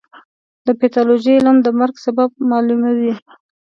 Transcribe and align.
د 0.65 0.67
پیتالوژي 0.79 1.31
علم 1.37 1.57
د 1.63 1.67
مرګ 1.79 1.95
سبب 2.05 2.29
معلوموي. 2.49 3.13